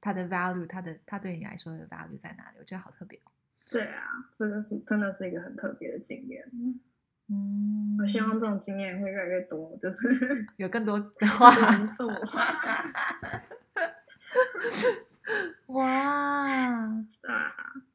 [0.00, 2.58] 它的 value，它的它对你来说的 value 在哪里？
[2.58, 3.30] 我觉得好特别哦。
[3.70, 6.44] 对啊，这个是真的是一个很特别的经验。
[7.28, 11.50] 嗯，我希望这种经验会越来越多，就是有更多的话
[15.68, 17.04] 哇，啊！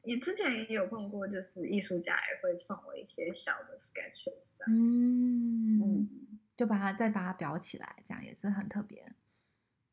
[0.04, 6.08] 你之前也有碰过，就是艺术家也会送我一些小的 sketches，嗯嗯，
[6.56, 9.14] 就把它再把它裱起来，这样也是很特别。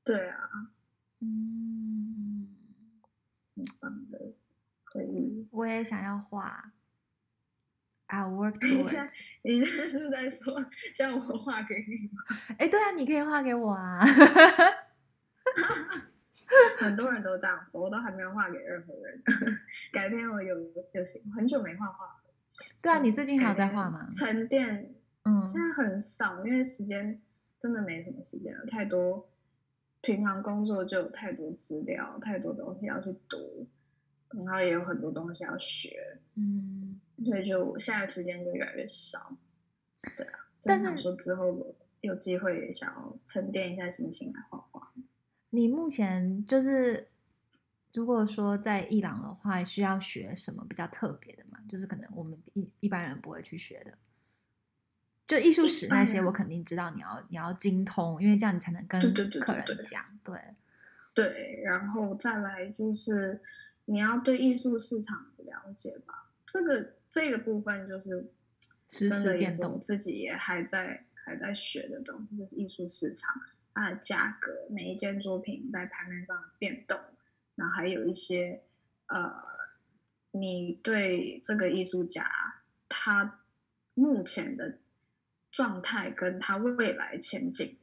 [0.04, 0.50] 对啊，
[1.22, 2.50] 嗯，
[3.56, 4.34] 很棒的
[4.92, 5.48] 回忆。
[5.52, 6.74] 我也想要画
[8.10, 9.14] ，I'll work towards。
[9.44, 10.54] 你现在是在说
[10.94, 12.22] 叫我画给你吗？
[12.60, 14.04] 哎，对啊，你可以画给我啊。
[16.80, 19.22] 很多人都这样说，我都还没有画给任何人。
[19.94, 20.58] 改天我有
[20.94, 22.24] 有行，很久没画画了。
[22.82, 24.10] 对啊，你最近还有在画吗？
[24.12, 27.22] 沉淀，嗯，现在很少，因为时间
[27.58, 29.30] 真的没什么时间了，太多。
[30.02, 33.68] 平常工作就有太多资料，太多东西要去读，
[34.30, 39.36] 然后也有很多东西要学，嗯，所以就现在时间就越来越少。
[40.16, 44.94] 对啊，但是想说之后有机会也想要沉淀一下心情来画画。
[45.52, 47.08] 你目前就是，
[47.94, 51.60] 如果说在伊朗的话，需要学什么比较特别的嘛？
[51.68, 53.98] 就是可能我们一一般人不会去学的，
[55.28, 59.02] 就艺术史那些，我肯定知道你要你要精通，因为这样你才能跟
[59.40, 60.04] 客人讲。
[60.24, 60.36] 对
[61.14, 63.42] 对，对，然后再来就是
[63.86, 66.30] 你要对艺术市场了解吧。
[66.46, 68.32] 这个这个部分就是
[68.88, 73.42] 实时变动，自己也还在还在学的东西，就是艺术市场。
[73.80, 77.00] 它的价格，每一件作品在盘面上的变动，
[77.56, 78.62] 然后还有一些，
[79.08, 79.32] 呃，
[80.32, 82.30] 你对这个艺术家
[82.90, 83.40] 他
[83.94, 84.80] 目前的
[85.50, 87.78] 状态跟他未来前景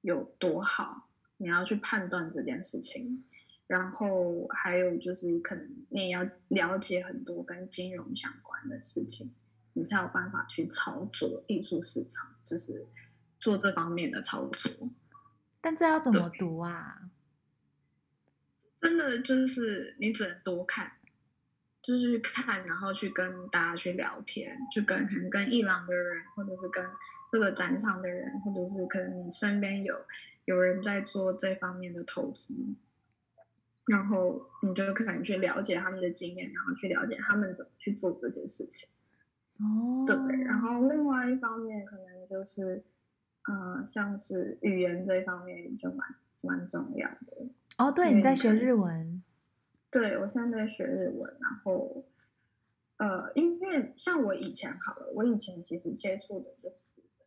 [0.00, 3.24] 有多好，你要去判断这件事情。
[3.68, 9.34] 然后还有就是，可能你也要了解很多跟金融相关的事情，
[9.72, 12.86] 你才有办法去操作艺术市场，就是
[13.40, 14.88] 做这方面的操作。
[15.66, 17.10] 但这要怎么读啊？
[18.80, 20.92] 真的就是你只能多看，
[21.82, 26.88] 就是去看，然后去跟大家去聊天，去跟可能跟伊朗的人，或者是跟
[27.32, 30.06] 这个展场的人，或者是可能你身边有
[30.44, 32.54] 有人在做这方面的投资，
[33.86, 38.88] 然后你就可能去了解他们的经验，然后去了解他们怎么去做这些事情。
[39.58, 42.84] 哦，对，然后另外一方面可能就是。
[43.48, 47.48] 嗯、呃，像是语言这一方面就蛮蛮重要的。
[47.78, 49.22] 哦，对，你在学日文？
[49.90, 52.04] 对，我现在在学日文，然后，
[52.96, 56.76] 呃，因为像我以前好了，我以前其实接触的就是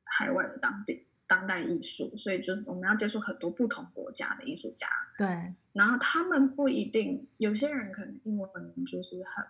[0.04, 4.88] 海外的当地当代艺术，所以就是我们要接触很多不同国家的艺术家。
[5.18, 8.50] 对，然后他们不一定，有些人可能英文
[8.86, 9.46] 就是很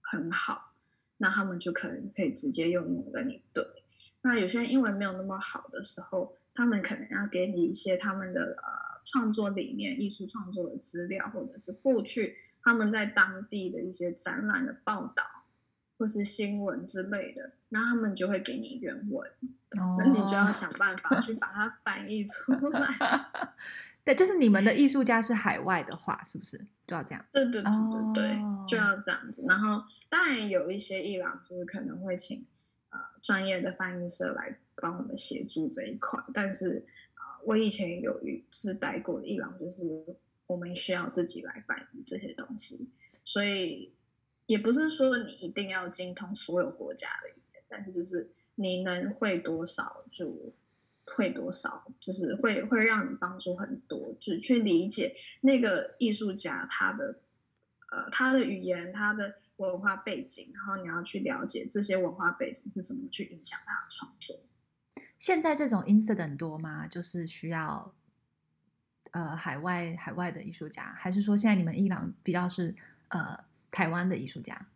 [0.00, 0.74] 很好，
[1.16, 3.64] 那他们就可能可以直接用英文跟你对。
[4.24, 15.24] 那有些人英文没有那么好的时候，他们可能要给你一些他们的呃创作理念、艺术创作的资料，或者是过去他们在当地的一些展览的报道，
[15.98, 19.28] 或是新闻之类的，那他们就会给你原文，
[19.70, 23.26] 那、哦、你就要想办法去把它翻译出来。
[24.04, 26.56] 对，就是你们的艺术家是海外的话，是不是
[26.86, 27.24] 就要这样？
[27.32, 29.44] 对对对对对，哦、就要这样子。
[29.48, 32.46] 然后当然有一些伊朗就是可能会请。
[33.22, 36.22] 专业的翻译社来帮我们协助这一块。
[36.34, 40.04] 但是啊、我以前有一次待过的伊朗，就是
[40.46, 42.90] 我们需要自己来翻译这些东西，
[43.24, 43.92] 所以
[44.46, 50.52] 也不是说你一定要精通所有国家的语言，但是就是你能会多少就。
[51.04, 57.16] 会多少，就是会会让你帮助很多，就去理解那个艺术家他的
[57.90, 59.34] 呃他的语言、他的
[59.68, 64.40] 文化背景，然后你要去了解这些文化背景是怎么去影响他的创作。
[65.18, 66.86] 现在这种 incident 多吗？
[66.88, 67.94] 就是需要
[69.12, 72.74] 呃海外海外的艺术家，还是说现在你们伊朗比较是
[73.08, 74.66] 呃台湾的艺术家？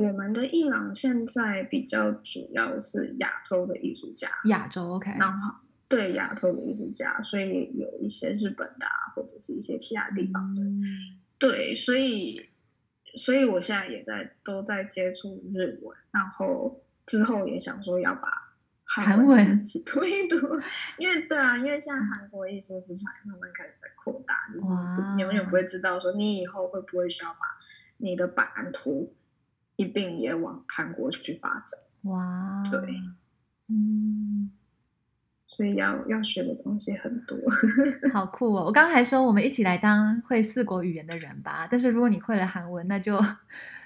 [0.00, 5.56] 我们的伊朗现在比较主要是亚洲的艺术家，亚洲 OK，然后
[5.88, 10.82] 对亚洲的艺术家，所以有一些日本的啊，或者是一些其他地方的，嗯、
[11.36, 12.48] 对，所以
[13.16, 18.28] 所以我现在也在都在接触日文，然后之后也想说要把
[18.84, 20.36] 韩文一起读一读，
[20.98, 27.40] 因为对啊，因为现在韩国艺术市场慢慢开始在扩大，就是你永远不会知道说你以后会不会需要把
[27.98, 29.14] 你的版图。
[29.76, 32.62] 一并也往韩国去发展哇！
[32.70, 32.78] 对，
[33.68, 34.52] 嗯，
[35.52, 37.36] 所以要要学的东西很多，
[38.10, 38.64] 好酷哦！
[38.64, 43.20] 我刚刚还说我们一起来当会四国语言的人吧，但是如果你会了韩文，那就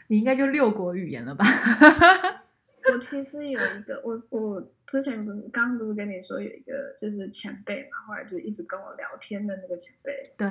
[0.07, 1.45] 你应该就六国语言了吧？
[2.93, 10.49] 我其实有一个，我我之前不是刚刚不是跟你说有一个就是前辈嘛，后来就一直跟我聊天的那个前辈，对，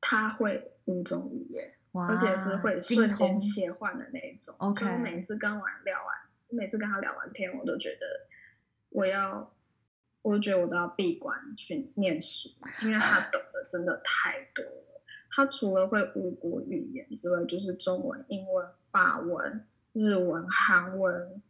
[0.00, 1.72] 他会五种语言。
[1.98, 4.54] 而且是会瞬间切换的那一种。
[4.58, 6.14] OK，我每次跟完聊完，
[6.50, 8.04] 每次跟他聊完天，我都觉得
[8.90, 9.52] 我要，
[10.22, 12.48] 我觉得我都要闭关去念书，
[12.82, 15.02] 因为他懂得真的太多了。
[15.30, 21.42] 他除了会五国语言之外，就是中文、英文、法文、日文、韩文。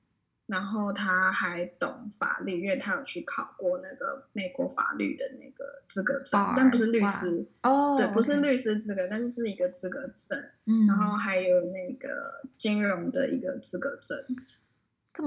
[0.48, 10.40] 然后他还懂法律，因为他有去考过那个美国法律的那个资格证，Bar, 但不是律师哦，oh, 对，不是律师资格但是是一个资格证。
[10.66, 14.16] 嗯，然后还有那个金融的一个资格证，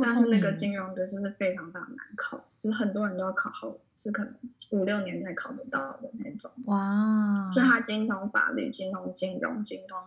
[0.01, 4.33] 但是那个金融的就是非常非常难考，就是很多人都要考好，是可能
[4.71, 6.51] 五六年才考得到的那种。
[6.65, 9.97] 哇，就他精通法律、精通金融、精通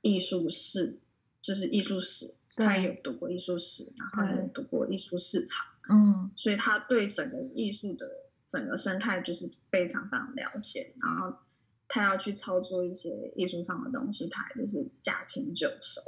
[0.00, 0.98] 艺术史，
[1.40, 2.34] 就是艺术史。
[2.56, 8.06] 他也有读过艺术史，然后也有读过艺术市场，嗯，所以他对整个艺术的
[8.46, 10.94] 整个生态就是非常非常了解。
[11.02, 11.36] 然后
[11.88, 16.00] 他要去操作一些艺术上的东西，他也就是驾轻就熟。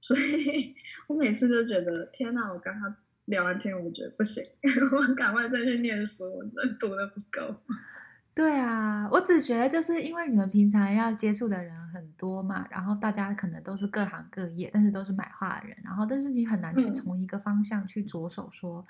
[0.00, 0.74] 所以
[1.06, 2.52] 我每次都觉得，天哪！
[2.52, 2.96] 我跟他
[3.26, 4.42] 聊完天，我觉得不行，
[4.92, 7.54] 我赶快再去念书，我真的读得不够。
[8.34, 18.86] 对啊，我只觉得就是因为你们平常要接触的人很多嘛，然后大家可能都是各行各业，但是都是买画的人，然后但是你很难去从一个方向去着手说，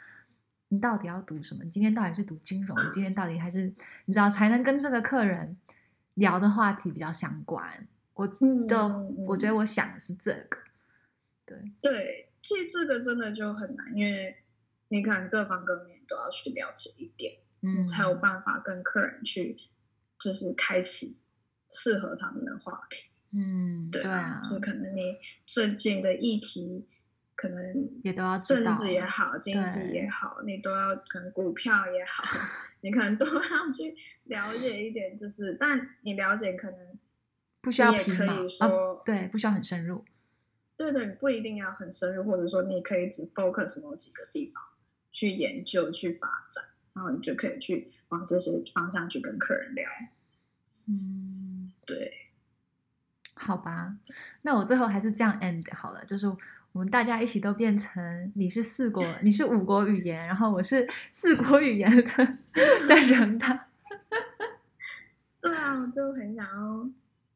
[0.68, 1.64] 你到底要读什么？
[1.64, 2.76] 你今天到底是读金融？
[2.78, 3.72] 你今天到底还是
[4.04, 5.56] 你知道才能跟这个客人
[6.14, 7.88] 聊的话题比较相关？
[8.12, 8.76] 我就
[9.26, 10.58] 我觉得我想的是这个，
[11.48, 14.36] 对对，其实这个真的就很难，因为
[14.88, 17.32] 你看各方各面都要去了解一点。
[17.60, 19.56] 嗯，才有办法跟客人去，
[20.16, 21.18] 就是开启
[21.68, 23.10] 适合他们的话题。
[23.32, 26.86] 嗯，对啊，就可能你最近的议题，
[27.34, 32.22] 可能也都要政治也好，经济也好，你都要可能股票也好，
[32.82, 33.96] 你可能都要去
[34.26, 35.18] 了解一点。
[35.18, 36.78] 就是，但你了解可能
[37.60, 40.04] 不需要也可以说，啊，对，不需要很深入。
[40.78, 44.62] 对对，不一定要很深入，或者说你可以只 focus 某几个地方
[45.12, 46.64] 去研究、去发展。
[46.94, 49.88] 然后你就可以去往这些方向去跟客人聊。
[50.68, 52.12] 嗯，对，
[53.34, 53.96] 好吧，
[54.42, 56.26] 那我最后还是这样 end 好了，就是
[56.72, 62.02] 我们大家一起都变成你是四国，你是五国语言，然后我是四国语言的
[62.88, 63.68] 的人吧。
[65.40, 66.86] 对啊，我就很想要，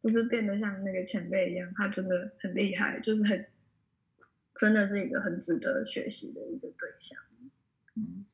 [0.02, 3.46] 就是变得像那个前辈一样，他真的很厉害，就是很，
[4.54, 7.16] 真的是一个很值得学习的一个对象。
[7.94, 8.26] 嗯。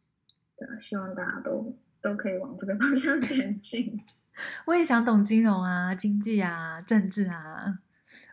[0.56, 4.00] 对啊，希望大家都都可以往这个方向前进。
[4.66, 7.78] 我也想懂金融啊、经济啊、政治啊。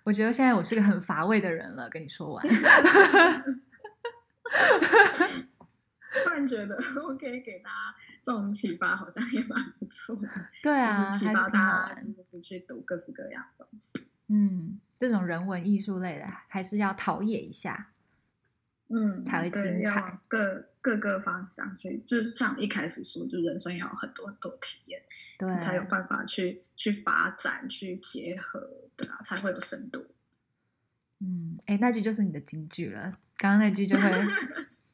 [0.06, 2.44] 我觉得现在我是个很乏味的人了，跟你说完。
[6.24, 10.28] 突然觉得我可以给大家这种启发，好像也蛮不错的。
[10.64, 14.00] 对啊，启发大家就是去读各式各样的东西。
[14.28, 17.92] 嗯，这种人文艺术类的，还是要陶冶一下。
[18.88, 20.20] 嗯，才会精彩。
[20.28, 25.02] 各各个方向去，就是像一开始说，就人生要有很多很多体验，
[25.40, 30.06] 对，才有办法去去发展、去结合，对啊，才会有深度。
[31.20, 33.18] 嗯，哎，那句就是你的金句了。
[33.38, 34.10] 刚刚那句就会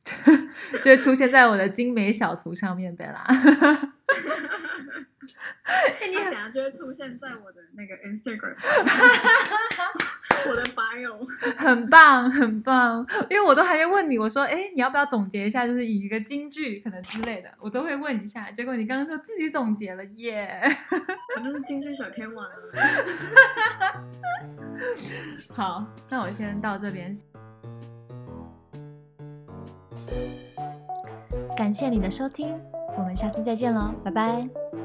[0.84, 3.26] 就会出现在我的精美小图上面，贝拉。
[5.64, 8.54] 哎，你等下就会出现在我的那个 Instagram，
[10.50, 11.26] 我的 bio，
[11.56, 18.52] 很棒很棒，因为我都还没问你，我说，哎，你要不要总结一下，就是以一个金句可能之类的，我都会问一下。
[18.52, 20.76] 结果你刚刚说自己总结了耶，yeah、
[21.38, 22.46] 我就是金句小天王。
[25.56, 27.14] 好，那我先到这边，
[31.56, 32.60] 感谢你的收听，
[32.98, 34.81] 我们下次再见喽，拜拜。